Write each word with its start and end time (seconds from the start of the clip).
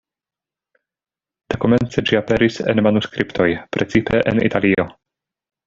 Dekomence 1.53 2.03
ĝi 2.11 2.17
aperis 2.21 2.57
en 2.73 2.83
manuskriptoj, 2.89 3.49
precipe 3.77 4.25
en 4.33 4.43
Italio. 4.51 4.91